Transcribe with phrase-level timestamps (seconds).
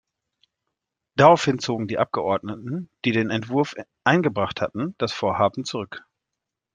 [1.15, 6.07] Daraufhin zogen die Abgeordneten, die den Entwurf eingebracht hatten, das Vorhaben zurück.